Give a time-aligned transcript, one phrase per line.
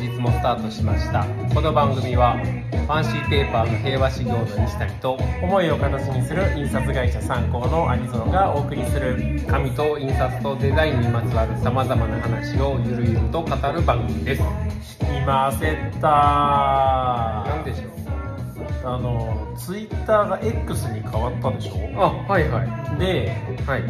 [0.00, 1.26] 本日もスタートしました。
[1.54, 9.42] この番組はファンシーペーパーの平和修行の西谷と思いを形にする印刷会社参考のアニゾンがお送りする。
[9.46, 14.40] 紙と印刷とデザインにまつわるさまざまな話をゆるゆると語る番組です。
[14.40, 17.88] いませった何でしょ
[18.86, 18.88] う？
[18.88, 21.74] あのツイッターが X に変わったでしょ？
[22.02, 22.98] あはいはい。
[22.98, 23.36] で
[23.66, 23.82] はい。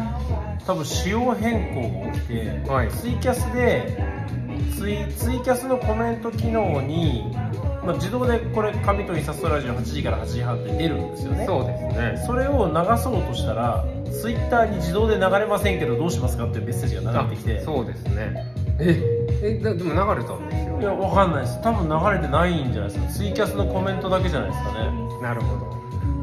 [0.67, 2.89] 多分仕様変更が起きて、はい。
[2.89, 4.19] ツイキャスで
[4.77, 7.31] ツイツイキャスのコメント機能に、
[7.85, 11.45] まあ、自動でこれ紙と印刷ラジオ8時から8時半って出るんですよね。
[11.45, 12.23] そうですね。
[12.25, 17.61] それを流そうとしたらツイッターに自動で流れませんけどどうしますかっていうメッセージが流れてきて。
[17.63, 18.53] そうですね。
[18.79, 19.01] え？
[19.43, 20.79] えででも流れたんですよ。
[20.81, 21.61] いやわかんないです。
[21.61, 23.11] 多分流れてないんじゃないですか。
[23.11, 25.21] ツイキャスのコメントだけじゃないですかね。
[25.21, 25.65] なるほど。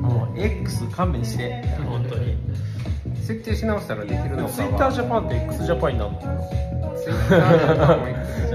[0.08, 1.62] もう X 勘弁して。
[1.88, 2.36] 本当に。
[3.28, 6.32] 設定し直したらできるのかはツイッタージャパンって x ジャパンになるのかな？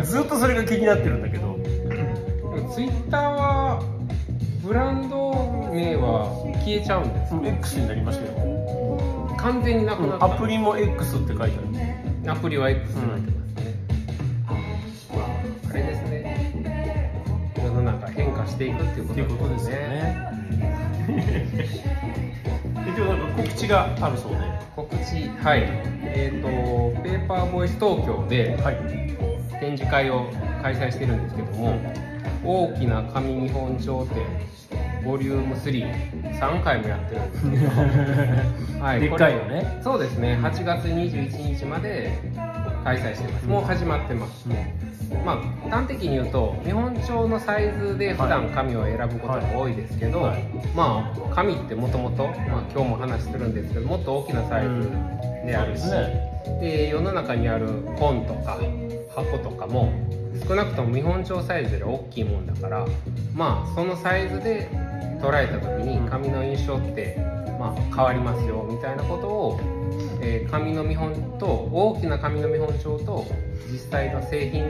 [0.04, 1.54] ずっとそれが気になってるんだけど。
[2.74, 3.84] ツイッターは
[4.64, 6.26] ブランド名は
[6.64, 8.34] 消えちゃうんですうん X になりましたよ。
[9.38, 10.26] 完全になくなった。
[10.26, 11.48] アプリも X って書いてあ
[12.26, 12.32] る。
[12.32, 13.76] アプリは X になってますね、
[15.14, 15.28] まあ
[15.70, 17.22] あれですね。
[17.58, 20.34] 世の中変化していくっていうことですよね。
[21.04, 21.68] で
[22.86, 24.38] 今日なんか告知があるそうで。
[24.76, 25.64] 告知はい。
[26.04, 29.04] えっ、とペーパーボイス東京ではい。
[29.60, 30.26] 展示会を
[30.62, 31.80] 開催してるんですけども
[32.44, 34.54] 大きな紙見本町店
[35.06, 37.72] ボリューム33回もやってるんですけど、
[38.84, 39.80] はでっかいのね。
[39.84, 40.38] そうですね。
[40.42, 42.18] 8月21日まで
[42.84, 43.46] 開催してます。
[43.48, 44.48] もう始まってます、
[45.26, 50.44] まあ端的に言うと日本帳のサイズで普段紙を選ぶことが多いですけど、はい。
[50.76, 54.92] まあ紙ってもともと今日も話するんですけどもっと大きなサイズ
[55.46, 57.68] であるし、そうですで世の中にある
[57.98, 58.60] 本とか
[59.16, 59.92] 箱とかも
[60.48, 62.86] 少なくとも見本帳サイズより大きいもんだから
[63.34, 64.68] まあそのサイズで
[65.22, 67.16] 捉えた時に紙の印象って、
[67.58, 69.60] まあ、変わりますよみたいなことを、
[70.24, 73.26] えー紙の見本と大きな紙の見本帳と
[73.72, 74.68] 実際の製品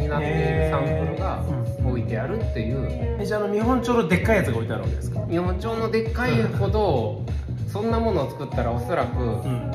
[0.00, 1.44] になっているサンプルが
[1.86, 2.86] 置いてあるっていう。
[3.20, 5.20] えじゃああの見本帳のでっかいやつが置いてあるわけですか？
[5.28, 7.22] 見本帳のでっかいほど
[7.68, 9.72] そんなものを作ったらおそらくうん。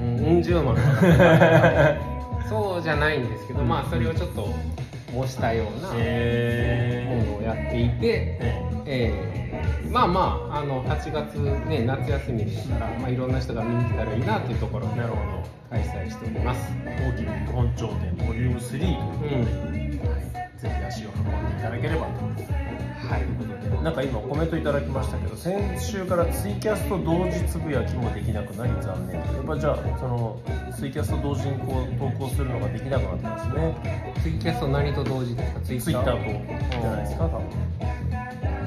[0.00, 0.76] うんうん十万。
[2.48, 4.48] そうじゃないんですけど、まあそれをちょっと
[5.12, 8.54] 模したようなもへのをやっていて、え
[8.86, 9.40] え。
[9.42, 9.45] ー
[9.96, 10.20] まあま
[10.52, 11.36] ああの8月
[11.66, 15.46] ね夏休みですから、まあ、いろんな人が見に来たらいいなっていうところでなるほど。
[15.70, 16.70] 開催しております。
[16.84, 19.96] 大きな見本帳店ボリューム3ということで、うん
[20.56, 22.06] ぜひ足を運んでいただければと。
[22.06, 23.82] はい。
[23.84, 29.16] なんか今コメントいただきましたけど先週からツイキャスと同時つぶやきもできなくなり残念。
[29.16, 30.38] やっぱじゃあその
[30.76, 34.12] ツイキャスと同時にこう投稿するのができなくなったんですね。
[34.22, 35.60] ツイキャスト何と同時ですか？
[35.60, 37.44] ツイツイッターとじゃないですか多分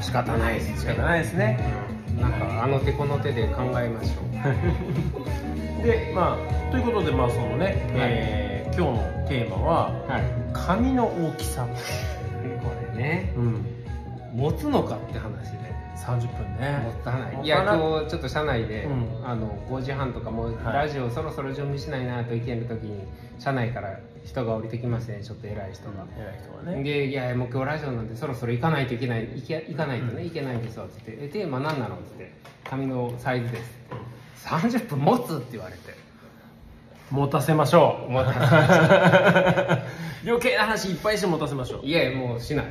[0.01, 1.59] 仕方ないです仕方ないですね。
[2.19, 4.21] なんかあの手この手で考えましょ
[5.81, 5.83] う。
[5.85, 8.49] でまあということでまあそのね、えー
[8.79, 10.23] 今日のテーマははい。
[10.53, 11.73] 紙の大きさ、こ
[12.93, 13.33] れね。
[13.35, 13.65] うん、
[14.33, 15.59] 持つのかって話で。
[15.97, 16.79] 30分ね。
[16.83, 17.21] もったい。
[17.35, 19.27] ないいや今日ちょっと社内で、うん。
[19.27, 20.73] あの5時半とかもうはい。
[20.73, 23.05] ラジオそろそろ準備しないなといける時に
[23.39, 26.83] 社内から人が降りてきましてねちょっと偉い人が、偉い人はね。
[26.83, 29.21] で「いやもう今日ラジオなんでそろそろ行かないといけない。
[29.35, 32.31] 行け行かないとね、いけないんですよ」っつって「えテーマ何なの?」っつって
[32.69, 33.79] 「紙のサイズです」
[34.45, 35.97] 30分持つって言われて。
[37.11, 38.09] 持たせましょう。
[38.09, 38.39] 思った
[40.23, 41.85] 余計な話いっぱいして持たせましょう。
[41.85, 42.65] いやもうしない。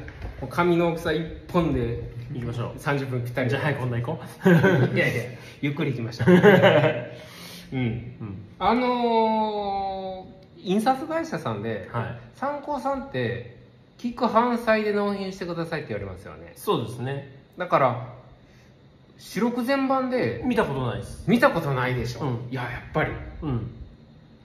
[0.48, 1.98] 紙の大きさ1本で
[2.32, 2.78] 行きましょう。
[2.78, 3.50] 30分ぴったり。
[3.50, 4.48] じゃあはいこんな行こう。
[4.94, 5.22] いやいや
[5.60, 6.30] ゆっくり行きましょう。
[7.72, 7.80] うん。
[7.80, 8.38] うん。
[8.60, 9.97] あのー、
[10.62, 12.20] 印刷会社さんで、はい。
[12.34, 13.56] 参考さんって
[13.98, 16.52] 聞く反対で納品してくださいって言われますよね。
[16.56, 17.36] そうですね。
[17.56, 18.14] だから
[19.18, 21.24] 四六全版で見たことないです。
[21.26, 22.48] 見たことないでしょ、うん。
[22.50, 23.12] いややっぱり。
[23.42, 23.74] うん。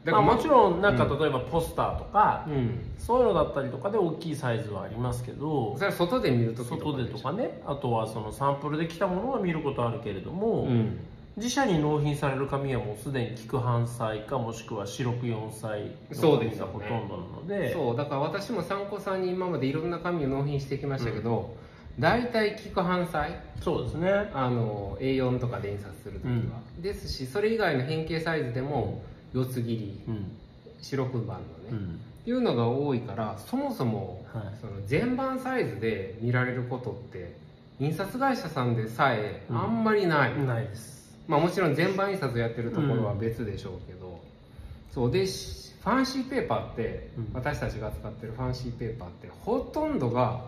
[0.04, 1.20] だからまあ、もちろんなんかうん。
[1.20, 2.80] 例えばポスターとか、うん。
[2.98, 7.62] そういうのだったりとかで大きいサイズはありますけどそれは外で見るとき外でとかね。
[7.66, 11.00] あとはそのサンプルで来たものは見ることあるけれども、うん
[11.36, 16.74] 自社に納品される紙はもうすでに菊半歳かもしくは四六四歳の紙そうですよね。
[16.74, 17.74] がほとんどなので。
[17.74, 21.56] そうだから私も参考さんに今までいろんな紙を納品してきましたけど、
[22.00, 24.12] 大体聞く反対そうですね。
[24.34, 29.02] あの A4 とかで印刷するときは、ですしそれ以外の変形サイズでも
[29.34, 30.32] 四つ切りうん。
[30.82, 32.00] 白黒版のね、っうん。
[32.26, 34.44] ていうのが多いからそもそも、はい。
[34.62, 37.36] その全版サイズで見られることって
[37.80, 39.58] 印刷会社さんでさえうん。
[39.58, 44.20] あんまりない、ないですまあもちろん全版印刷やってるところは別でしょうけど、
[44.94, 47.30] そうでしフファンシーペーパーって、うん。
[47.34, 50.46] 私たちが使ってるファンシーペーパーってほとんどが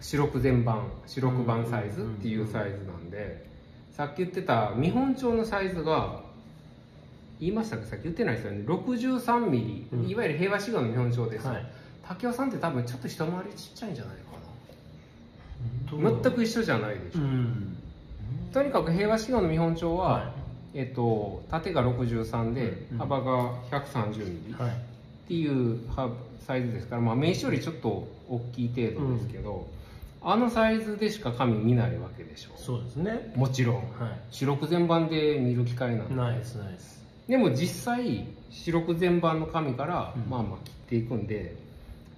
[0.00, 3.46] 白く全版白く版サイズっていうサイズなんで、
[3.92, 6.20] さっき言ってた見本帳のサイズが
[7.38, 8.64] 言いましたかさっき言ってないですよね。
[8.66, 10.08] 63ミリ、うん。
[10.08, 11.44] いわゆる平和志願の見本帳です。
[11.44, 11.66] よ、はい。
[12.08, 14.22] 竹雄さんって多分ちょっと一回りちっちゃいんじゃないか
[15.90, 16.02] どう？
[16.02, 17.76] な全く一緒じゃないでしょ、うん
[18.56, 20.32] とにかく平和志願の見本帳は、は
[20.72, 22.98] えっと、縦が63で、うんうん。
[23.00, 26.10] 幅が130ミリ、っていうは
[26.46, 29.68] サイズですから、まあ、名刺よりちょっと大きい程度ですけど、
[30.22, 32.56] あのサイズでしか紙見ないわけでしょ。
[32.56, 33.30] そうですね。
[33.36, 33.76] もちろん。
[33.76, 40.30] は白く全版で見る機会なんいでナイスナイスでも実際白く全版の紙から、うん。
[40.30, 41.54] まあまあ切っていくんで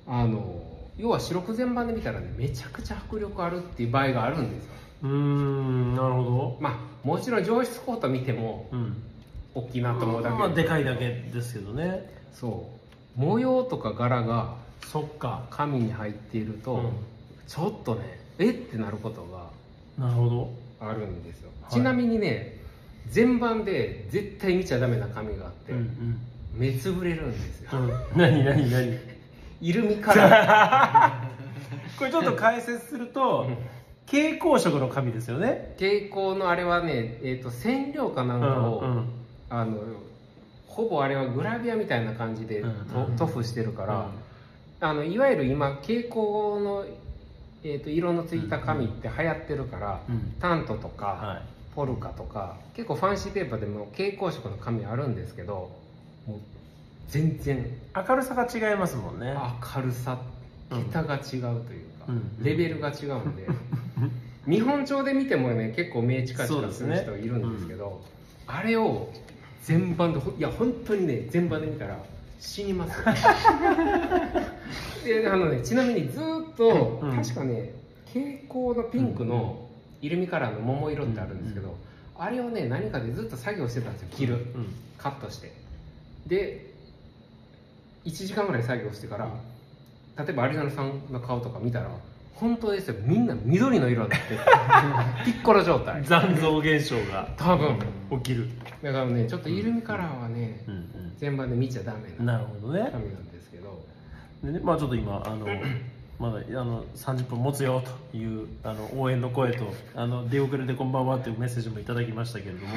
[0.07, 0.63] あの
[0.97, 6.59] 要は白く全版で見たらねめちゃくちゃ迫力あるっていう場合があるんですようーんなるほど。
[6.61, 9.03] まあもちろん上質コート見てもうん。
[9.55, 10.37] 大きいなと思うだけ。
[10.37, 12.11] まあでかいだけですけどね。
[12.33, 12.69] そ
[13.17, 13.21] う。
[13.21, 14.55] 模様とか柄が
[14.87, 15.47] そっか。
[15.51, 16.91] 紙に入っていると、うん。
[17.47, 19.51] ちょっとねえってなることが
[20.07, 20.51] なるほど。
[20.81, 21.73] あるんですよ、はい。
[21.73, 22.61] ちなみにね
[23.09, 26.21] 全版で絶対見ちゃダメな紙があって、うん
[26.55, 27.85] 目つぶれるんですよ、うん。
[27.85, 28.99] うん何何何？
[29.61, 31.31] イルミカラ
[31.99, 33.57] これちょっと解説するとー
[34.11, 35.75] 蛍光色の紙ですよね。
[35.79, 39.09] 蛍光のあれはね、えー、と染料かなんかを、うん
[39.51, 39.79] あの
[40.67, 43.17] ほぼあれはグラビアみたいな感じでうんとうん。
[43.17, 44.11] 塗布してるから、
[44.81, 46.17] あのいわゆる今蛍光
[46.63, 46.85] の、
[47.65, 50.35] えー、と色のついた紙って流行ってるから、うん。
[50.41, 51.59] タントとか、はい。
[51.75, 55.71] ポルカとか結構ファンシーペーパーでも蛍光色の紙あるんですけど
[56.27, 56.39] もう
[57.07, 57.65] 全然
[57.95, 59.35] 明るさが違いますもんね。
[59.77, 60.19] 明るさ
[60.71, 62.43] うん桁が違うというか、うん。
[62.43, 63.47] レベルが違うんで
[64.49, 68.01] 見本帳で見てもね結構目チカチカする人いるんですけど
[68.47, 69.11] あれを
[69.63, 71.99] 全版でほいや本当にね全版で見たら
[72.41, 72.99] 死にます。
[75.07, 77.17] よ であのねちなみにずーっと、うん。
[77.17, 77.75] 確かね
[78.07, 79.69] 蛍光のピンクの
[80.01, 81.77] イルミカラーの桃色ってあるんですけど、
[82.17, 84.75] あれをね何かでずっと作業してたんですよ切る、うん。
[84.97, 85.53] カットして。
[86.27, 86.73] で
[88.07, 89.29] 1時間ぐらい作業してから
[90.25, 91.91] 例えば有野さんの顔とか見たら
[92.41, 92.95] 本当ですよ。
[93.03, 94.41] みんな緑の色になってる
[95.25, 96.03] ピッコロ状態。
[96.05, 97.79] 残像現象が多分。
[98.11, 98.49] 起きる。
[98.83, 102.91] だからねちょっとイルミカラーはねうん全版で見ちゃダメうんななるほどね。
[102.93, 103.85] 紙なんですけど。
[104.45, 105.47] でねまあちょっと今あの
[106.19, 107.83] まだあの30分持つよ
[108.13, 112.73] というあの応援の声とあの出遅れてこんばんはというメッセージもいただきましたけれども、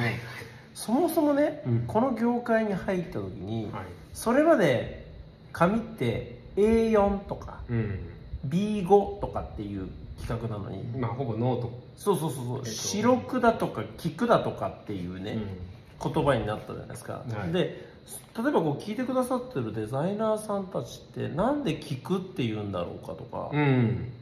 [0.74, 1.84] そもそもね、うん。
[1.86, 3.84] この業界に入った時に、はい。
[4.12, 5.06] それまで
[5.52, 7.98] 紙って A4 とかうん、
[8.46, 9.88] B5 とかっていう
[10.20, 10.82] 企画なのに。
[10.98, 12.70] まあほぼノート、そうそうそうそう、えっと。
[12.70, 16.12] 白くだとか菊だとかっていうね、うん。
[16.12, 17.52] 言葉になったじゃないですか、はい。
[17.52, 17.92] で
[18.36, 24.12] 例えばこう聞いてくださってるデザイナーさんたちってなんで聞くって言うんだろうかとか、うん。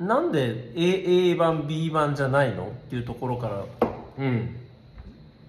[0.00, 3.64] なんで A, A 版 B 版じゃないのっていうところから
[4.18, 4.56] うん。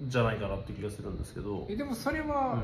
[0.04, 2.60] じゃないかなって気がするんですけど、えでもそれうは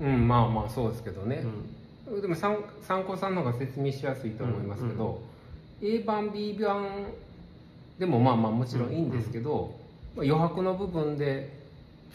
[0.00, 0.04] ん。
[0.04, 1.81] うん、まあまあそうですけどね、うん
[2.20, 5.22] でも参参考さんの方が説明しやすいと思いますけど、
[5.82, 7.06] A 版 B 版
[7.98, 9.74] でもまあまあもちろんいいんですけど、
[10.16, 11.62] まあ余白の部分で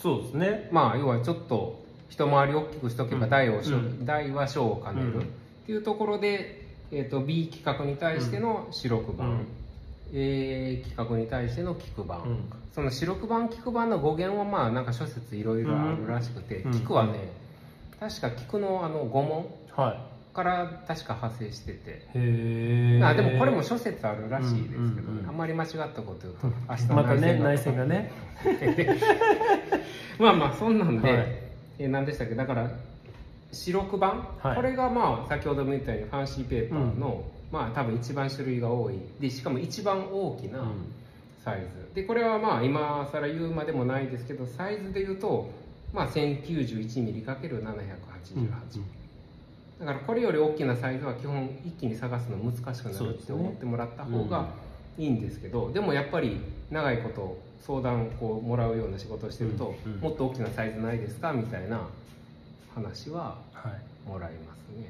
[0.01, 0.69] そうですね。
[0.71, 4.05] まあ要はちょっと一回り大きくしとけば台を、うん。
[4.05, 5.21] 台は小を兼ねる、うん。
[5.21, 5.23] っ
[5.65, 9.47] ていうところで、えー、と B 企画に対しての白く版、うん。
[10.13, 12.37] A 企画に対しての菊版、うん。
[12.73, 16.71] その白く版菊版の語源はまあなんか諸説いろいろあるらしくて、うん。
[16.71, 17.31] 菊はね
[17.99, 19.49] 確か菊のあの御紋はい
[20.33, 28.11] から確か派生してて、へえあでもこれも諸説あるらしいですけど、あんまり間違ったこと言うと明日またね内内戦がね。
[30.19, 31.25] まあまあそんなんで、はい。
[31.79, 32.35] えー何でしたっけ？
[32.35, 32.69] だから
[33.51, 34.55] 白く版、はい。
[34.55, 38.95] これがまあ先ほども言ったようにファンシーペーパーの、まあ多分一番種類が多い。
[39.19, 40.59] でしかも一番大きな
[41.43, 45.49] サイズ、でこれはまあ今更言うまでもないですけどサイズで言うと
[45.93, 48.81] まあ 1091mm×788、
[49.79, 54.47] だからこれより大きなサイズは基本一気に探すの難しくなるって思ってもらった方が
[54.97, 56.41] いいんですけどでもやっぱり
[56.71, 61.81] 長いこと相談こうもらうような仕事をしてると、うんうんもっと大きなサイズないですかみたいな
[62.73, 64.07] 話ははい。
[64.07, 64.89] もらいますね。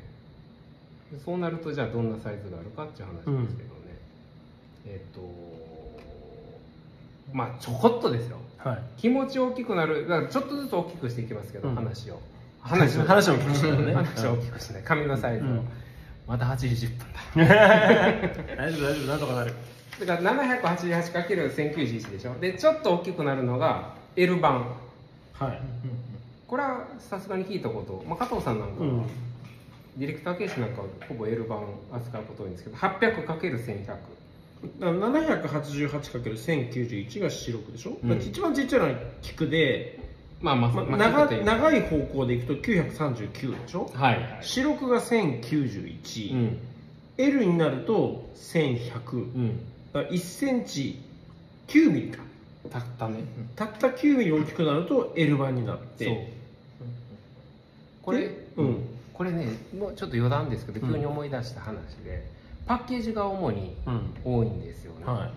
[1.11, 3.97] でそうなるとじゃあどんなサイズがあるかっていう話ですけどね、
[4.85, 5.21] えっ、と
[7.33, 8.37] まあちょこっとですよ。
[8.57, 8.83] はい。
[8.97, 11.75] 気持ち大きくなるだからちょっとずつ大きくしていきますけど、うん。
[11.75, 12.19] 話を
[12.61, 13.93] 話を話を大きくしね。
[13.93, 15.67] 話を大きくしない紙のサイズを、うん。
[16.27, 16.99] また80分
[17.45, 17.45] だ。
[18.57, 19.07] 大丈夫大丈夫。
[19.07, 19.53] なんとかなる。
[20.05, 22.35] だから 788×1091 でしょ。
[22.39, 24.75] でちょっと大きくなるのが L 版。
[25.33, 25.59] はい。
[26.47, 29.03] これはさすがに聞いたこと、まあ、加藤さんなんかは、うん。
[29.97, 34.01] ディレクターケースなんかはほぼ L 版扱うこと多いんですけど 800×1100 だか
[34.79, 38.11] ら 788×1091 が四六でしょ、うん。
[38.19, 39.99] 一番ちっちゃいのは菊で、
[40.39, 43.89] まあまあ、まあまあ長長い方向でいくと939でしょ？
[43.93, 44.15] はい。
[44.15, 46.57] はい四六が1091、うん。
[47.17, 49.57] L になると1100、うん。
[49.93, 51.01] だから1センチ
[51.67, 52.23] 9ミリか。
[52.69, 53.19] たったね、
[53.55, 55.97] たった9ミリ大きくなると L 版になっそう。
[55.97, 56.33] て
[58.03, 58.83] これでうん。
[59.13, 60.93] これねもうちょっと余談ですけどうん。
[60.93, 62.29] 急に思い出した話で、
[62.67, 64.13] パッケージが主にうん。
[64.23, 65.31] 多いんですよね、は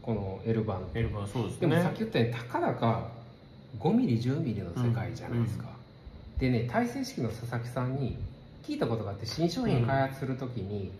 [0.00, 3.08] この L 版い L 版そうですでねもさっき言ったようにたかだか
[3.78, 5.66] 5ミリ10ミリの世界じゃないですか、
[6.38, 8.16] でね体制式の佐々木さんに
[8.66, 10.90] 聞いたことがあって新商品開発するときに、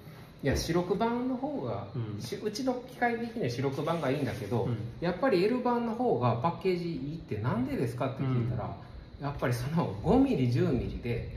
[0.42, 2.22] いや白黒版の方が、うん。
[2.22, 4.76] しうちの機械的には白黒版がいいんだけど、うん。
[5.00, 8.74] やっぱり L 版の方がパッケージいいってなんでですかって聞いたら、
[9.20, 11.36] やっぱりその5ミリ10ミリで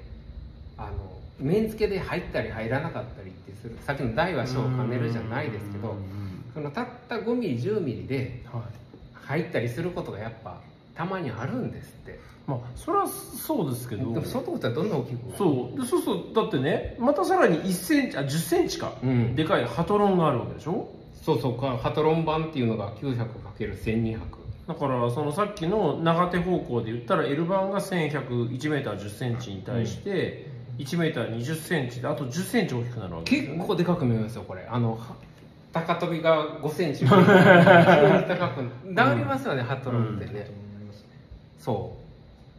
[0.77, 0.91] あの
[1.39, 6.21] 面付けで入ったり入らなかったりってするさっきの大は小を兼ねるじゃないですけど、うんうんうん
[6.53, 8.63] そのたった5ミリ10ミリではい。
[9.13, 10.59] 入ったりすることがやっぱ
[10.95, 12.19] たまにあるんですって。
[12.47, 14.13] まあそれはそうですけど。
[14.13, 15.79] でも外ったらどんどん大きくなるそう。
[15.79, 16.17] でそうそう。
[16.35, 19.35] だってねまたさらに1センチあ10センチか、うん。
[19.35, 20.89] でかいハトロンがあるわけでしょ？
[21.21, 21.59] そうそう。
[21.59, 24.19] かハトロン版っていうのが 900×1200
[24.67, 34.65] だからそのさっきの長手方向で言ったら L 版が 1101m10 ンチに対して、1m20 ンチであと10センチ大きくなるわけね、結構でかく見えますよこれ。
[34.69, 35.15] あのは
[35.73, 37.03] 高跳びが5センチ。
[37.09, 37.23] 高く
[38.85, 40.51] なりますよね、ハトロンってね、
[41.61, 41.95] そ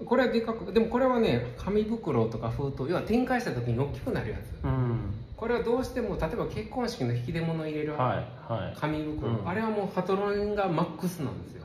[0.00, 0.04] う。
[0.04, 4.64] これはでかくでもこれはね紙袋とか封筒要は展開した時に大きくなるやつ。
[4.64, 4.98] うん。
[5.36, 8.76] これはどうしても例えば結婚式の引き出物入れるはいはい。
[8.80, 9.48] 紙袋、うん。
[9.48, 11.62] あれはもうハトロンがマックスなんですよ。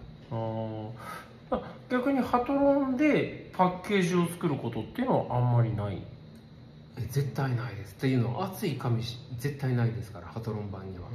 [1.90, 6.02] 逆にハトロンでパッケージを作ることっていうのはあんまりない。
[7.00, 7.94] え絶対ないです。
[7.94, 11.06] っていうのは厚い紙し絶対ないですからハトロン版には。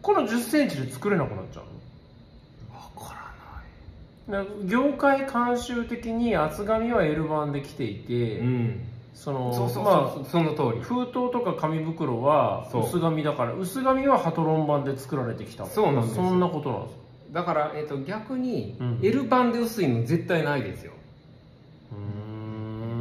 [0.00, 1.70] この10センチで作れなくなっちゃうの？
[4.64, 8.80] 業界慣習的に厚紙は L 版で来ていて、うん。
[9.14, 10.82] そのそうそうそう、まあその通り。
[10.82, 16.24] 封筒とか紙袋は薄紙だから薄紙はハトロン版で作られてきたそうなんですよ。
[16.24, 16.96] そんなことなんです。
[17.32, 18.98] だから、えっと逆にうん。
[19.02, 20.92] L 版で薄いの絶対ないですよ。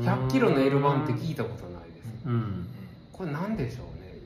[0.01, 2.27] 100キロの L 版って聞いたことないです。
[2.27, 2.67] うん。
[3.13, 4.17] これなんでしょうね。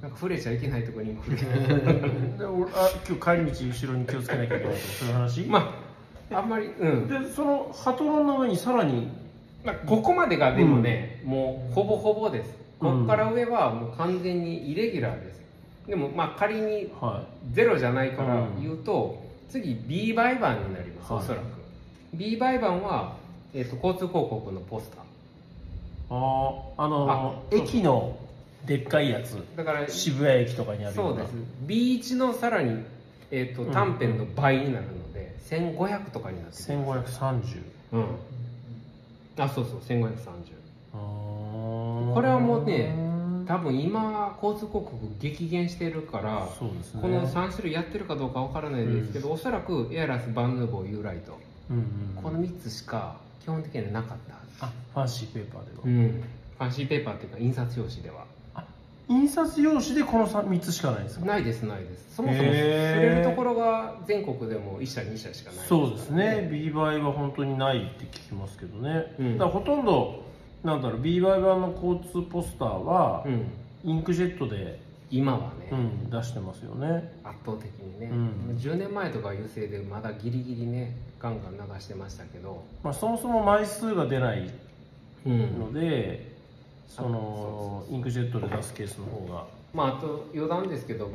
[0.00, 1.42] なんか触れちゃいけないところに今触れ
[2.42, 5.40] 今日帰り道後ろに気をつけなきゃいけないとかそういう話？
[5.42, 5.81] まあ
[6.30, 6.66] あんまり。
[6.66, 7.08] うん。
[7.08, 9.08] でそのハトロンの上にさらに。
[9.64, 12.50] まあここまでがでもね、もうほぼほぼです。
[12.80, 12.92] うん。
[12.92, 15.42] ここから上はもう完全にイレギュラーです。
[15.86, 21.22] でもまあ仮にはゼロじゃないから言うと、次 B 売版になります、はい。
[21.22, 21.42] おそらく。
[22.14, 23.16] B 売版は、
[23.54, 25.00] えっと交通広告のポスター。
[25.00, 25.02] い
[26.10, 26.14] あ
[26.76, 28.16] ああのあ駅の
[28.66, 29.36] でっかいやつ。
[29.56, 31.08] だから渋谷駅とかにあるよな。
[31.10, 31.32] そうです。
[31.66, 32.82] B1 のさらに、
[33.30, 33.72] えっとうん。
[33.72, 35.11] 短編の倍になるので、
[35.50, 38.06] 1500とかになってる1530うん。
[39.38, 40.14] あそうそう1530
[40.94, 42.14] あー。
[42.14, 42.94] これはもうね
[43.46, 46.50] 多分今交通広告激減してるからね。
[47.00, 51.38] この3種類やってるかどうかわからないですけど、おそらくエアラスバンヌーボーユーライト。
[51.70, 54.66] うんうんこの3つしか基本的にはなかった。
[54.66, 56.22] あファンシーペーパーでは、うん。
[56.56, 58.26] ファンシーペーパーっていうか印刷用紙では
[59.08, 61.26] 印刷用紙でこの 3, つしかないんですか？
[61.26, 62.16] ないですないです。
[62.16, 65.66] そもそもへ刷ーれるところが全国でも1社2社しかない。
[65.66, 66.48] そうですね。
[66.50, 69.38] B バイは本当にないって聞きますけどね、うん。
[69.38, 70.22] だからほとんど
[70.62, 73.46] なんだろう B バイ版の交通ポスターはうん。
[73.84, 74.78] インクジェットで、
[75.10, 77.12] 今はね、うん、出してますよね。
[77.24, 78.56] 圧倒的にね、うん。
[78.56, 84.48] 10年前とかは油性でまだギリギリねガンガン流してましたけど、まあ、そもそも枚数が出ない
[85.26, 85.58] うん。
[85.58, 86.31] ので、
[86.94, 89.46] そのインクジェットで出すケースの方が。
[89.72, 91.10] まああと余談ですけど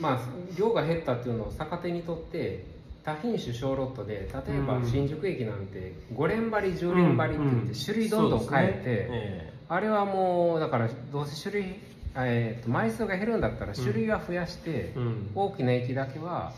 [0.00, 0.20] まあ
[0.56, 2.64] 量が減ったっていうのを逆手にとって
[3.04, 4.86] 多品種小ロットで例えばうん。
[4.86, 11.74] 新宿駅なんて5連張り10連張りって言って種類どんどん変えて、あれはもうだからどうせ種類、
[12.14, 14.94] えーと枚数が減るんだったら種類は増やして、
[15.34, 16.52] 大きな駅だけは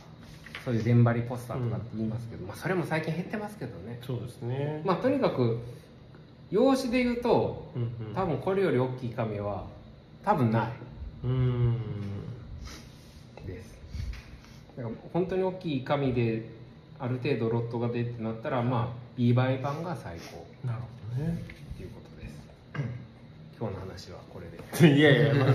[0.65, 4.01] そういう連張りポスターとかって言いますけど、まあ、それも最近減ってますけどね。
[4.03, 5.59] そうですね、まあとにかく
[6.55, 8.15] 用紙で言うとうんうん。
[8.15, 9.65] 多分これより大きい紙は
[10.25, 10.73] 多分ない。
[11.25, 11.77] うん。
[13.45, 13.77] です。
[14.77, 16.49] だから本当に大きい紙で
[17.01, 20.47] ある程度ロットが出ってなったらまあ B 倍版が最高。
[20.65, 20.87] なるほ
[21.19, 21.45] どね。
[21.75, 22.41] っていうことです。
[23.59, 24.47] 今日の話はこれ
[24.87, 24.95] で。
[24.97, 25.55] いやいや、まあ。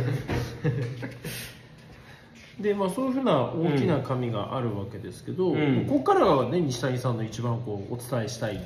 [2.59, 5.85] でまあそういうふうな大きな紙があるわけですけど、うん。
[5.85, 8.59] ここからはね西谷さんの一番こうお伝えしたい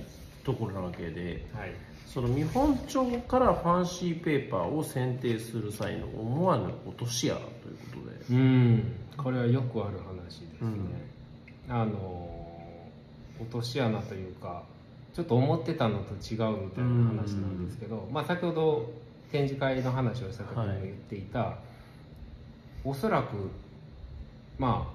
[0.43, 1.45] ところなわけで。
[1.53, 7.49] はいその見本帳からファンシーペーパーを選定する際の思わぬ落とし穴という
[7.95, 8.37] ことで。
[8.37, 8.95] うん。
[9.17, 10.79] これはよくある話ですね、
[11.69, 12.29] あの
[13.39, 14.63] 落とし穴というか
[15.13, 18.91] ちょっと思ってたのと違うみたいな話なんですけど、まあ、先ほど
[19.31, 21.57] 展示会の話をした時にも言っていた、
[22.83, 23.49] おそらく
[24.57, 24.91] ま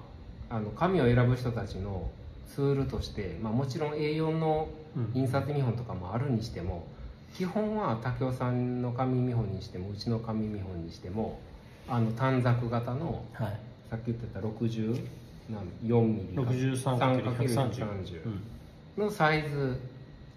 [0.49, 2.09] ああの紙を選ぶ人たちの
[2.47, 4.69] ツールとして、まあ、もちろん A4 の
[5.13, 6.87] 印刷見本とかもあるにしても
[7.35, 11.39] 基本は武雄さんの紙見本にしてもうちの紙見本にしても
[11.87, 13.59] あの短冊型のはい。
[13.89, 16.41] さっき言ってた64ミリか。
[16.43, 19.03] 63×130 うん。
[19.03, 19.79] のサイズ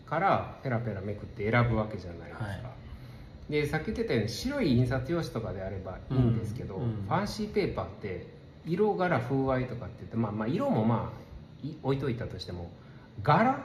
[0.06, 3.52] からペラペラめくって選ぶわけじゃないですか、はい。
[3.52, 6.82] でさっき言ってたように白い印刷用紙とかであればいいんですけど、うん。
[6.82, 8.26] うんファンシーペーパーって
[8.64, 12.70] 色柄風合いとかって言って、まあ、まあ色もまあい置いといたとしても
[13.22, 13.56] 柄うん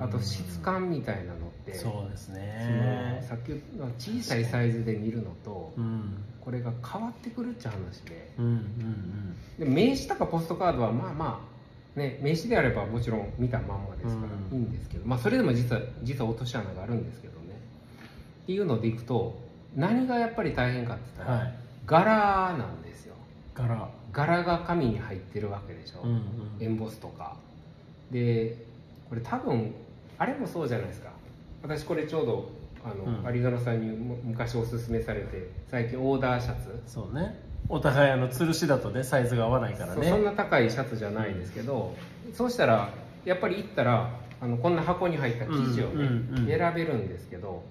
[0.00, 3.24] あと質感みたいなのって、そうですね。
[3.28, 3.52] さっき
[3.98, 6.22] 小さいサイズで見るのとうん。
[6.40, 8.32] これが変わってくるっちゃ話で。
[8.38, 9.36] うんうん。
[9.58, 11.48] で名刺とかポストカードはまあま
[11.96, 14.58] あね名刺であればもちろん見たまんまですからうん。
[14.58, 17.60] いいんですけど、まあそれでも実は実は落とし穴があるんですけどね。
[18.44, 19.36] っていうのでいくと
[19.74, 21.54] 何がやっぱり大変かって言ったら、はい。
[21.86, 23.14] 柄なんですよ。
[23.54, 23.88] 柄。
[24.12, 26.22] 柄が紙に入ってるわけでしょ、うんうん。
[26.60, 27.36] エンボスとか。
[28.10, 28.56] で
[29.10, 29.74] これ多分
[30.16, 31.10] あれもそうじゃないですか。
[31.62, 32.50] 私これちょうど
[32.84, 33.36] あの、うん。
[33.36, 36.80] 有園さんにむ昔おすすめされて最近オーダーシャツ。
[36.86, 37.38] そうね。
[37.68, 40.08] お互いあの吊るしだとねサイズが合わないからね。
[40.08, 41.94] そんな高いシャツじゃないですけど、
[42.32, 42.90] そうしたら
[43.24, 46.46] やっぱり行ったらあのこんな箱に入った生地をね、うんうんうん。
[46.46, 47.62] 選べるんですけど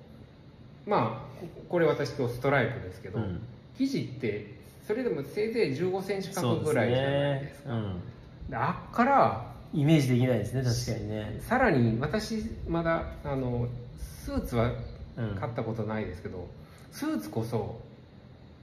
[0.86, 3.42] まあここれ私とストライプですけど、うん。
[3.78, 7.74] 生地ってそれでもせいぜい1 5センチ角ぐらいじゃないですか。
[7.74, 8.02] うん。
[8.50, 11.42] であっからイメージできないですね確かにね。
[11.42, 14.72] さらに私まだあのスーツは
[15.18, 16.48] うん買ったことないですけど、
[16.92, 17.80] スーツこそ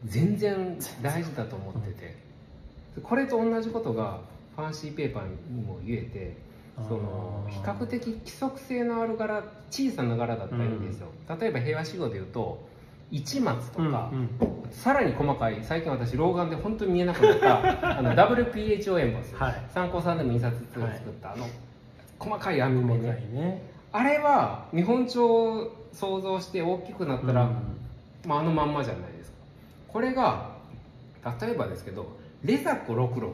[0.04, 2.16] 全然大事だと思ってて、
[3.02, 4.20] これと同じことが
[4.56, 6.36] ファンシーペーパーにも言えて
[6.88, 11.08] その比較的規則性のある柄小さな柄だったらいいんですよ、
[11.40, 12.66] 例えば平和仕様で言うと
[13.10, 14.30] 市松とか、うん
[14.70, 19.54] さらに細かい最近私老眼で本当に見えなくなった あの WPHO エンボス、はい。
[19.72, 21.46] 参考さんでも印刷ツール作った、あの
[22.18, 23.34] 細かい網目ねい。
[23.34, 23.62] ね。
[23.92, 27.50] あれは見本帳を想像して大きくなったら、うん。
[28.26, 29.36] まあ、あのまんまじゃないですか。
[29.88, 30.50] これが
[31.40, 32.06] 例えばですけど
[32.44, 33.32] レザコ66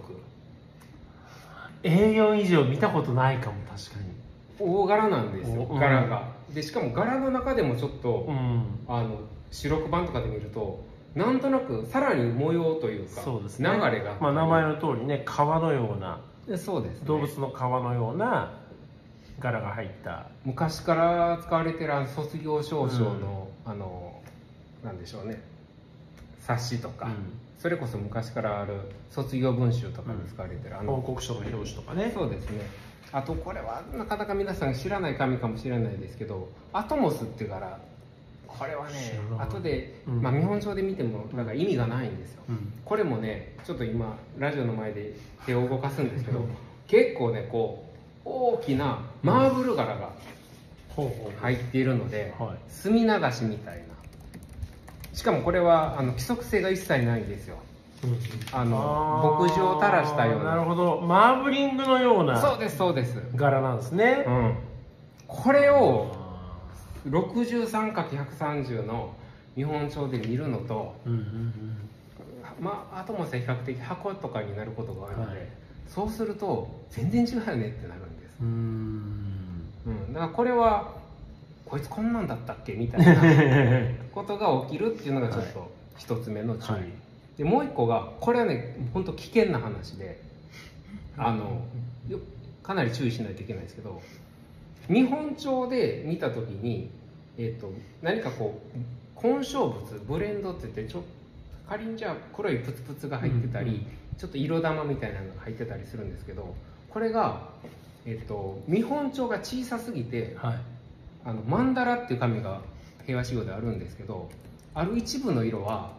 [1.82, 4.12] A4 以上見たことないかも確かに。
[4.58, 8.64] 大柄なんですよお柄が、でしかも柄の中でもちょっと、うん。
[8.88, 10.82] あの白黒板とかで見ると
[11.14, 13.70] なんとなくさらに模様というかそうですね。
[13.70, 14.16] 流れが。
[14.20, 18.58] まあ名前の通りね川のようなでそうです、ね、動物の皮のような
[19.38, 20.26] 柄が入った。
[20.44, 24.20] 昔から使われてる卒業証書の、あの
[24.84, 25.40] なんでしょうね。
[26.40, 27.12] 冊子とか、うん。
[27.58, 28.74] それこそ昔からある
[29.10, 32.10] 卒業文集とかに使われてる、あの報告書の表紙とかね。
[32.14, 32.66] そうですね。
[33.12, 37.78] あとこれはなかなか皆さん知らない紙かもしれないですけどアトモスっていう柄
[38.62, 40.22] これはね後で、うん。
[40.22, 42.72] まあ、見本帳で見てもなんか意味がないんですよ、うん。
[42.84, 45.14] これもねちょっと今ラジオの前で
[45.46, 46.48] 手を動かすんですけど、うん。
[46.86, 47.84] 結構ねこ
[48.24, 50.10] う大きなマーブル柄が
[51.40, 52.58] 入っているので、はい。
[52.68, 53.82] 墨流しみたいな。
[55.12, 57.56] しかもこれはあの規則性が一切ないんですよ。
[58.52, 60.50] あの牧場を垂らしたような。
[60.50, 61.00] なるほど。
[61.00, 64.56] マーブリングのようそうなですそうです、柄なんですね、うん、
[65.28, 66.21] これをあ
[67.06, 69.14] 63×130 の
[69.56, 71.52] 見本帳で見るのとーうんうん。
[72.60, 75.48] まああとも比較的箱とかになることが多いので、はい。
[75.88, 78.36] そうすると全然違うよねってなるんです。
[78.40, 78.46] う、ん
[79.86, 80.06] うん。
[80.06, 80.94] うん、だからこれは
[81.66, 82.74] こいつこんなんだったっけ？
[82.74, 83.14] みたいな
[84.12, 86.84] ことが起きるっていうのがちょっと一つ目の注意、はい。
[87.38, 90.20] でもう一個がこれはね本当危険な話で
[91.16, 91.64] あの
[92.08, 92.18] よ
[92.62, 94.00] かなり注意しないといけないですけど
[94.88, 96.90] 見本帳で見た時に、
[97.38, 98.78] えー、と何かこう
[99.14, 101.04] 混焼物ブレンドって言ってちょ
[101.68, 103.86] 仮にじゃあ黒いプツプツが入ってたり、うんうん
[104.18, 106.54] ちょっと色玉みたいなのが入ってたりするんですけど
[106.90, 107.48] これが、
[108.04, 110.58] えっと見本帳が小さすぎてはい。
[111.24, 112.60] あのマンダラっていう紙が
[113.06, 114.28] 平和仕様であるんですけど
[114.74, 115.92] ある一部の色は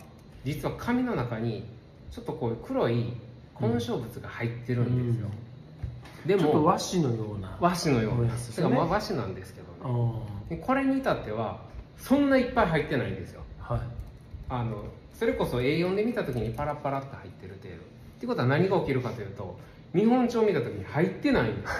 [0.43, 1.63] 実は紙の中に
[2.11, 3.13] ちょっとこういう黒い
[3.53, 5.31] 混焼物が入ってるんですよ、でちょっ
[6.27, 7.57] とも和紙のような。
[7.59, 8.33] 和紙のような。
[8.33, 8.39] ね。
[8.39, 9.99] それが和紙なんですけあどね。
[10.49, 10.57] ー。
[10.57, 11.61] でこれに至っては
[11.97, 13.41] そんないっぱい入ってないんですよ。
[13.59, 13.79] はい。
[14.49, 14.83] あの
[15.13, 17.75] それこそ A4 で見た時にパラパラっと入ってる程度。
[17.75, 17.79] っ
[18.19, 19.57] てことは何が起きるかというと
[19.93, 21.73] 見本帳を見た時に入ってないんです。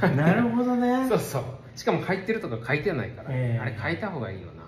[0.16, 1.08] なるほどね。
[1.08, 1.44] そうそう。
[1.76, 3.60] しかも入ってるとか書いてないから、ええ。
[3.60, 4.64] あれ書いた方がいいよな。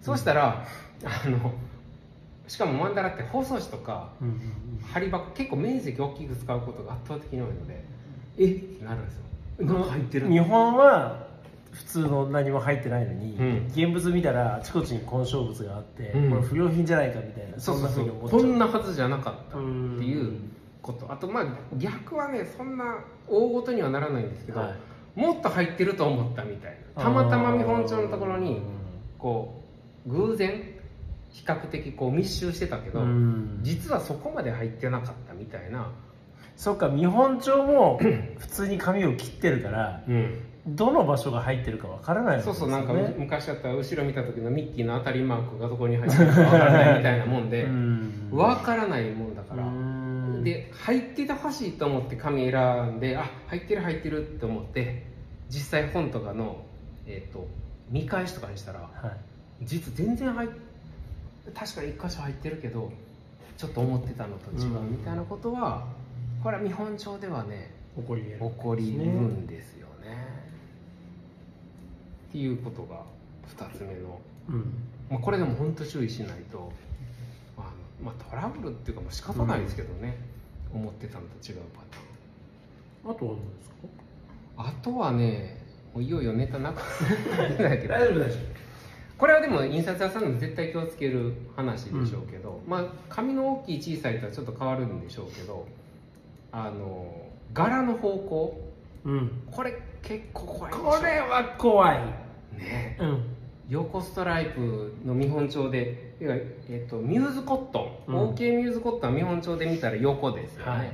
[0.00, 0.64] そうしたら
[1.04, 1.52] あの
[2.48, 4.40] しかもマンダラって包装紙とかうんうん
[4.92, 7.84] 針箱結構面積大きく使うことが圧倒的に多いので
[8.38, 8.44] え？
[8.46, 9.22] ってなるんですよ。
[9.84, 10.28] 入ってる。
[10.28, 11.28] 日本は
[11.72, 13.66] 普通の何も入ってないのに、うん。
[13.66, 16.30] 現物見たらあちこちに混焼物があって、うん。
[16.30, 18.40] これ不良品じゃないかみたいなそうそうそうなふうに思っちゃう。
[18.40, 20.32] こんなはずじゃなかったってうんいう
[20.80, 21.12] こと。
[21.12, 24.70] あとまあ逆はねそんな大ごとにはならないんですけど、は
[25.16, 25.20] い。
[25.20, 27.02] もっと入ってると思ったみたいな。
[27.02, 28.62] たまたま見本帳のところに
[29.18, 29.62] こ
[30.06, 30.62] う偶然
[31.38, 33.60] 比較的こう密集してたけど、うん。
[33.62, 35.92] 実はそこまで入ってなかったみたいな、
[36.56, 38.00] そっか見本帳も
[38.38, 40.02] 普通に紙を切ってるから
[40.66, 48.28] どの場所が入ってるかわからないわけですよそうそうなんかね昔だったら後ろ見た時のミッキーの当たりマークがどこに入ってるかわからないみたいなもんでうん。
[48.32, 50.42] わからないもんだから、うん。
[50.42, 55.06] で入っててほしいと思って紙選んであ入ってる入ってるって思って
[55.48, 56.64] 実際本とかの、
[57.06, 57.46] えー、と
[57.88, 58.86] 見返しとかにしたらは
[59.60, 59.64] い。
[59.64, 60.48] 実全然入っ
[61.54, 62.92] 確かに1箇所入ってるけど
[63.56, 65.86] ちょっと思ってたのと違ううんみたいなことは
[66.42, 68.38] これは見本帳ではね起こり得る。
[68.38, 70.16] 起こりうるんですよね。
[72.28, 73.02] っていうことが
[73.56, 74.72] 2つ目の、うん。
[75.10, 76.70] まあ、これでも本当注意しないと、
[77.56, 77.72] まあ
[78.04, 80.16] まあ、トラブルっていうかもう仕方ないですけどね、
[80.72, 83.16] 思ってたのと違うパターン。
[83.16, 83.74] あとは何ですか？
[84.58, 85.60] あとはね
[85.94, 86.82] もういよいよネタなく
[87.36, 88.36] 大丈夫大丈
[89.18, 95.66] これはでも印刷屋さんでも絶対気をつける話でしょうけど、まあ紙の大きい小さいとはちょっと変わるんでしょうけど
[96.52, 98.68] あの柄の方向夫
[99.04, 99.42] うん。
[99.50, 101.98] これ結構怖いこれは怖い。
[102.56, 102.96] ね。
[103.00, 103.24] うん。
[103.68, 108.30] 横ストライプの見本帳でえっとミューズコットン、うん。
[108.30, 110.92] OK ミューズコットンは見本帳で見たら横ですよね、はい。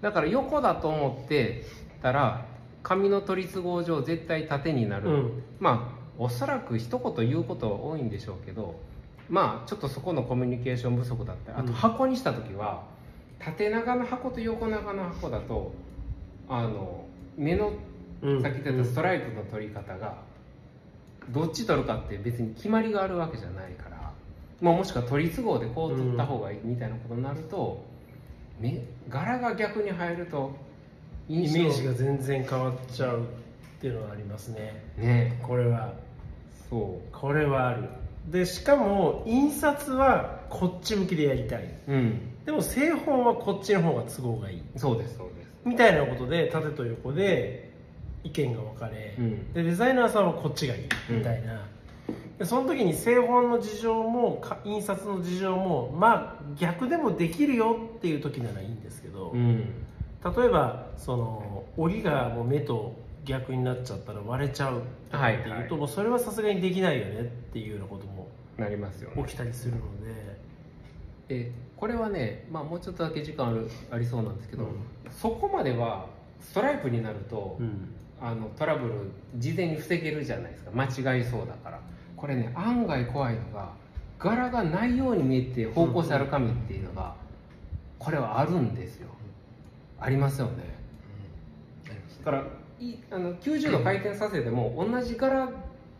[0.00, 1.64] だから横だと思って
[2.02, 2.46] たら
[2.82, 5.42] 紙の取り都合上絶対縦になる、うん。
[5.58, 8.80] まあおそらく一言言うことは多いんでしょうけど
[9.28, 12.84] まあちょっとそこのコミュニケーション不足だったりあとうん箱にした時は、
[13.38, 15.72] 縦長の箱と横長の箱だと
[16.48, 17.04] あの
[17.36, 17.72] 目の
[18.22, 18.42] うん。
[18.42, 20.16] さっき言ったストライプの取り方が
[21.30, 24.12] どっち取るかって別に決まりがあるわけじゃないから、
[24.60, 27.84] まあ、もしくは取り都合でこう取った方がいいみたいなことになると、
[28.60, 30.54] 目柄が逆に入ると
[31.28, 33.24] イメージが全然変わっちゃうっ
[33.80, 34.84] ていうのはありますね。
[34.96, 35.38] ね。
[35.42, 35.92] これは
[36.70, 37.88] そこれはある。
[38.28, 41.74] でしかも印刷はこっち向きでやりたい。
[41.88, 42.20] うん。
[42.44, 44.62] でも製本はこっちの方が都合がいい。
[44.76, 45.16] そうです。
[45.16, 47.70] そうですみたいなことで縦と横で
[48.24, 49.52] 意見が分かれ、うん。
[49.52, 50.82] でデザイナーさんはこっちがいい。
[51.10, 51.64] みたいな、
[52.38, 59.72] でその時に製本の事情もか印刷の事情もまあ逆でもできるよっていう時ならいいんですけど、うん。
[60.24, 62.96] 例えばその折りがもう目と
[63.26, 65.70] 逆になっちゃったら割れちゃうっていうと、はいはい。
[65.70, 69.22] もうそれはさすがにできないよねっていうようなこともなりますよね。
[69.24, 69.80] 起きたりするの
[71.28, 74.70] で、でこれはね、まあ、もうちょっとだけ時間あるありそうなんですけど、うん。
[75.10, 76.06] そこまでは
[76.40, 77.92] ストライプになると、うん。
[78.18, 78.94] あのトラブル
[79.36, 80.70] 事前に防げるじゃないですか。
[80.72, 81.80] 間違いそうだから。
[82.16, 83.72] これね案外怖いのが
[84.18, 87.14] 柄がないように見えて方向性ある紙っていうのが、
[87.98, 89.08] これはあるんですよ。
[90.00, 90.76] ありますよね。
[92.24, 92.44] だから
[92.80, 95.48] いあの90度回転させても同じ柄っ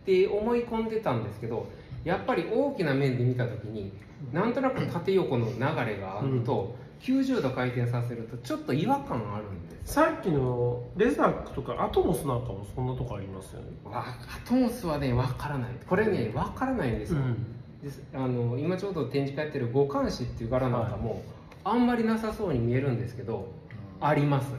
[0.04, 1.66] て思い込んでたんですけど
[2.04, 3.92] やっぱり大きな面で見た時に
[4.32, 13.66] なんとなく縦横の流れがあると、90度回転させるとちょっと違和感あるんですさっきのレザックとかアトモスなんかもそんなとこありますよね。
[13.84, 15.70] わアトモスはね分からない。
[15.86, 17.36] これね分からないんですよ、ん。
[17.82, 21.22] ですあの今ちょうど展示会やってる五冠紙っていう柄なんかも、
[21.62, 23.48] あんまりなさそうに見えるんですけど、
[24.00, 24.58] ありますね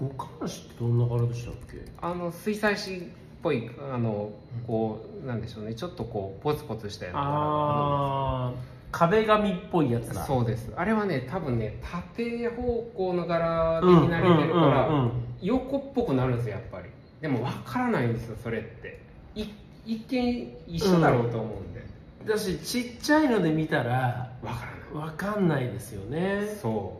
[0.00, 1.84] 五冠紙ってどんな柄でしたっけ？
[2.00, 3.00] あの水彩紙っ
[3.42, 4.30] ぽいあの
[4.66, 5.74] こうなんでしょうね。
[5.74, 7.20] ちょっとこうポツポツしたような。
[7.20, 8.52] 柄がああ
[8.92, 10.24] 壁紙っぽいやつだ。
[10.24, 10.72] そうです。
[10.76, 15.10] あれはね多分ね縦方向の柄で見慣れてるから、
[15.40, 16.88] 横っぽくなるんですよやっぱり。
[17.20, 19.00] でも分からないんですよそれって。
[19.34, 19.44] い
[19.86, 21.84] 一見一緒だろうと思うんで、
[22.26, 25.06] だしちっちゃいので見たら分からない。
[25.06, 26.58] わかんないですよね。
[26.60, 26.99] そ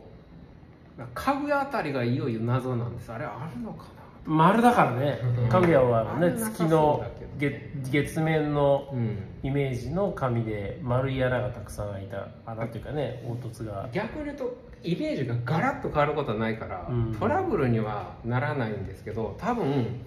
[1.13, 3.11] 家具あたりがいよいよ謎なんです。
[3.11, 3.85] あれあるのか
[4.25, 5.19] 丸だからね。
[5.43, 5.49] うん。
[5.49, 7.03] かぐやはね月の
[7.37, 7.55] 月
[7.89, 8.93] 月面の
[9.41, 13.89] イメージの紙で丸い穴がたくさん開いた穴というかね凹凸が。
[13.91, 17.15] 逆に言うとイメージがガラッと変わることはないから、うん。
[17.19, 20.01] トラブルにはならないんですけど多分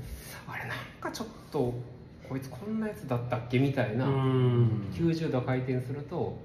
[0.47, 1.75] あれなんかちょっと
[2.29, 4.89] こいつこんなやつだったっけみたいな、うん。
[4.93, 6.39] 90度回転すると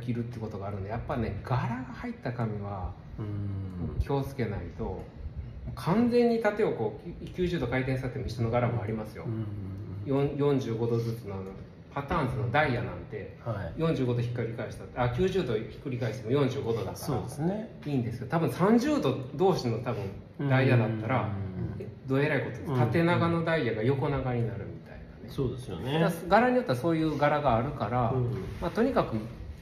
[0.00, 3.03] 起きるってことがあるんでやっぱね柄が入った紙はうん
[4.00, 5.02] 気をつけないと
[5.74, 9.24] 完全に縦をこう90度回転させても一緒の柄もありますよ、
[10.06, 11.36] よん45度ずつの
[11.94, 13.80] パターンズのダイヤなんてはい。
[13.80, 16.96] 45度ひっくり返したあ90度ひっくり返しても45度だから。
[16.96, 17.78] そうですね。
[17.86, 21.30] いいんですけど多分30度同士の多分ダイヤだったら
[21.78, 21.80] うん。
[21.80, 25.28] えどえらいこと縦長のダイヤが横長になるみたいなね。
[25.28, 26.04] そうですよね。
[26.28, 28.32] 柄によってはそういう柄があるから、うん。
[28.60, 29.16] まあ、とにかく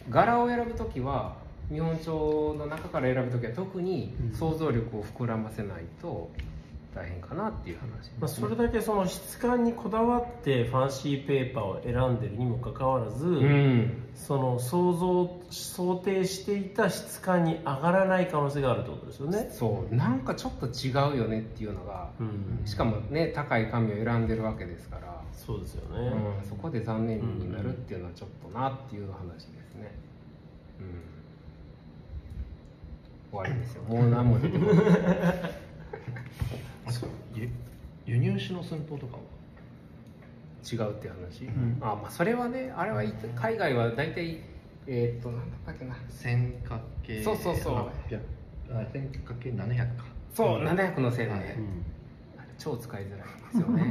[0.08, 1.36] 柄を選ぶ時は
[1.72, 4.37] 見本帳の中から選ぶ時は特にうん。
[4.37, 6.30] 想像力を膨らませないと
[6.94, 8.08] 大変かなっていう話。
[8.08, 14.02] ね、まあ、それだけその質感にこだわってファンシーペーパーを選んでるにもかかわらず、うん。
[14.14, 19.48] その想像想定していた質感に上がらない可能性があるってことですよね。
[19.52, 19.94] そう。
[19.94, 22.66] なんかちょっと違うよねっていうのが、うん。
[22.66, 26.12] しかもね高い紙を選んでるわけですから、そうですよね。
[26.40, 29.92] うん、そこで残念になるっていうのはちょっとなっていう話ですね、
[30.78, 30.87] うん、
[33.32, 33.82] 終わりですよ。
[33.84, 34.76] もう何も出てこない。
[37.34, 37.48] 輸
[38.04, 39.22] 輸入紙の寸法とかは？
[40.70, 41.78] 違うっていう話、ん。
[41.80, 44.40] あまあそれはねあれはい海外は大体
[44.86, 45.96] えーっとなんだっけな？
[46.08, 47.74] 線角形そうそうそう。
[48.10, 48.20] 800
[48.70, 50.04] あ線角形700か。
[50.34, 51.44] そう700の線ね、はい。
[51.54, 51.84] うん。
[52.58, 53.82] 超使いづらいんですよね。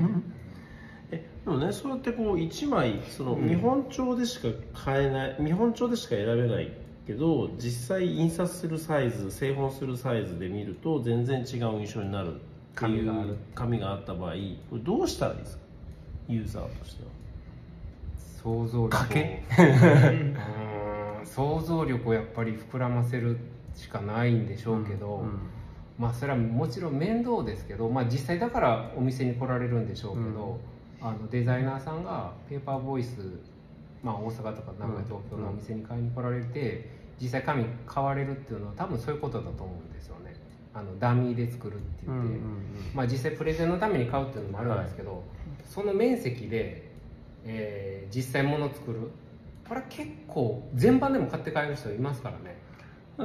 [1.12, 3.46] えでもねそうやってこう1枚そのうん。
[3.48, 6.72] 見本帳でしか買えない、見本帳でしか選べない
[7.08, 14.34] けど実際印刷するサイズ製本するサイズで見ると全然違う印象になるっていう紙がある紙があった場合
[14.70, 15.64] これどうしたらいいですか？
[16.30, 17.10] ユーザーとしては。
[18.44, 18.98] 想像力
[21.22, 21.26] を。
[21.26, 23.38] 想像力をやっぱり膨らませる
[23.76, 25.40] しかないんでしょうけど、うん。
[26.00, 30.60] まあそれはもちろん面倒ですけど、まあ、実際だからお店に来られるんでしょうけど、
[31.02, 33.18] あのデザイナーさんがペーパーボイス、
[34.04, 40.34] まあ、大阪とか名古屋東京のお店に買いに来られて実際紙買われるっていうのは多分そういうことだと思うんですよね。
[40.74, 42.40] あのダミーで作るって言って、
[42.96, 45.24] まあ、実際プレゼンのために買うっていうのもあるんですけど、
[45.66, 46.90] その面積で、
[47.46, 49.10] えー実際物を作る。
[49.68, 52.58] これは結構全版でも買って帰る人いますからね。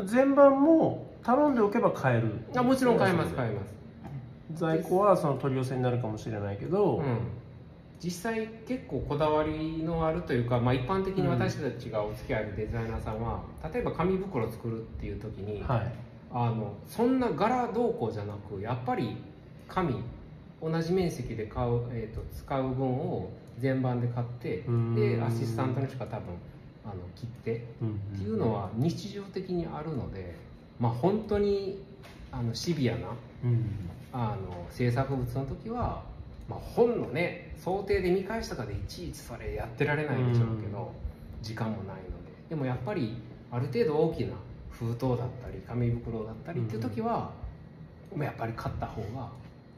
[0.07, 2.45] 全版も頼んでおけば買える。
[2.55, 3.75] あもちろん買えます買えます。
[4.55, 7.19] 在庫はその取り寄せになるかもしれないけど、うん、
[8.03, 15.93] 実際結構こだわりのあるというか、まあ、一般的に私たちがお付き合いあるデザイナーさんは、例えば紙袋作るっていう時に、はい。
[16.33, 19.17] あのそんな柄どうこうじゃなくやっぱり
[19.69, 20.03] 紙
[20.61, 24.95] 同じ面積で買う、えー、と使う分を全版で買ってうん。
[24.95, 26.35] でアシスタントの人が多分
[26.85, 28.01] あの切ってうん。
[28.15, 30.35] っていうのは日常的にあるので、
[30.79, 31.83] まあ、本当に
[32.33, 33.09] あのシビアな
[33.45, 33.91] うん。
[34.13, 36.03] あの制作物の時は、
[36.49, 40.93] まあ、本のね想定で見返しとかでいちいちそれやってられないでしょうけど、
[41.43, 42.33] 時間もないので。
[42.51, 43.17] でもやっぱり
[43.51, 44.35] ある程度大きな
[44.71, 47.33] 封筒だったり紙袋だったりっていう時は、
[48.15, 49.29] まあやっぱり買った方が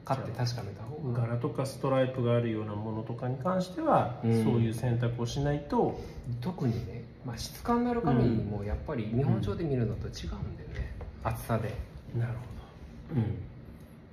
[0.04, 1.20] 買って確かめた方が。
[1.20, 4.44] 柄とかストライプがあるようなものとかに関しては、うん。
[4.44, 6.00] そういう選択をしないと。
[6.40, 10.92] 特にね、まあ、質感のある紙もやっぱり日本帳で見るのと違うんでね、
[11.24, 11.74] 厚さで、
[12.14, 12.32] なる
[13.14, 13.24] うん、っ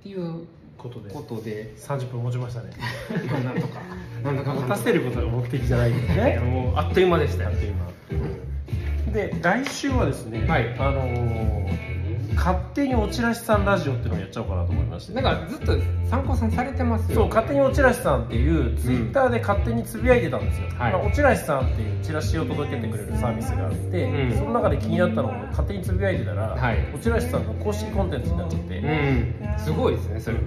[0.02, 0.44] ていうほど
[0.76, 1.10] ことで。
[1.10, 1.74] ことで。
[1.78, 2.70] 30分持ちましたね。
[3.44, 3.80] なんとか。
[4.22, 7.50] なんとか持たせることが目的じゃないんですね もうあっという間でしたよ。
[7.50, 9.12] あっという間。
[9.12, 10.74] で来週はですね、はい。
[10.78, 11.95] あのー
[12.36, 15.14] 勝手におちらしさんラジオっていうのをやっちゃおうかなと思いまして。
[15.14, 15.72] なんかずっと
[16.08, 20.92] 参考さんされてますよ、そう勝手におちらしさんっていうツイッターで勝手につぶやいてたんですよ、はい。
[20.92, 24.38] まあおちらしさんっていうチラシを届けてくれるサービスがあって、うん。
[24.38, 26.78] その中で気になったのを勝手につぶやいてたら、はい。
[26.94, 29.58] おちらしさんの公式コンテンツになっちゃって、うん。
[29.58, 30.36] すごいですねそれ。
[30.36, 30.42] だ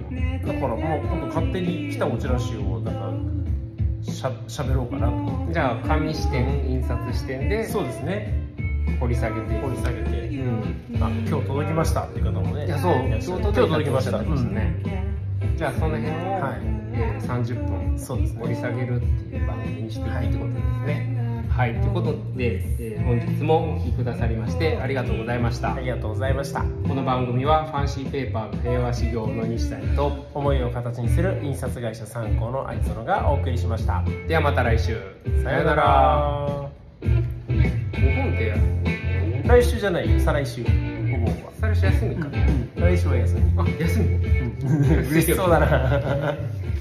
[0.54, 2.94] からもう今度勝手に来たおちらしをなん
[4.06, 7.68] かしゃしゃべろうかなとじゃあ紙視点印刷視点で。
[7.68, 8.39] そうですね
[8.98, 10.28] 掘り下げて掘り下げて。
[10.28, 11.02] うん。
[11.02, 12.02] あ今日届きました。
[12.04, 12.66] っていう方もね。
[12.66, 12.94] いやそう。
[13.06, 14.54] 今日届きました今日届きました、うん。
[14.54, 15.10] ね
[15.56, 16.80] じゃあその辺を、はい。
[16.92, 21.20] えー30分掘り下げるっていう番組にしていくってことですね。
[21.50, 26.62] はい、ということで、えー本日もお聞きくださりましてありがとうございました、ありがとうございました。
[26.62, 34.04] この番組はファンシーペーパーの平和修行の西谷と思いを形にする印刷会社参考の有園がお送りしました。
[34.28, 34.96] ではまた来週。
[35.42, 36.70] さようなら。
[37.00, 37.08] 日
[38.14, 38.69] 本って
[39.50, 40.62] 来週じゃないよ再来週。
[40.62, 42.28] お盆は最初休みか、
[42.76, 43.40] 来週は休み。
[43.58, 44.06] あ休み？
[45.10, 46.36] 嬉しそうだな